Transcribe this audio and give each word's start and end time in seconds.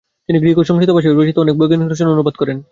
তিনি 0.29 0.37
গ্রিক 0.39 0.57
ও 0.57 0.63
সংস্কৃত 0.63 0.91
ভাষায় 0.93 1.15
রচিত 1.15 1.37
অনেক 1.39 1.55
বৈজ্ঞানিক 1.57 1.87
রচনা 1.89 2.13
অনুবাদ 2.15 2.35
করেন। 2.37 2.57